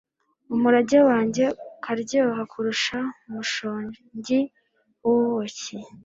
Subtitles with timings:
[0.53, 1.43] umurage wanjye
[1.73, 4.37] ukaryoha kurusha umushongi
[5.05, 5.75] w'ubuki